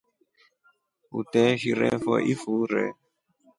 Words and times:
Uteeshirefo 1.19 2.13
ifure. 2.33 2.83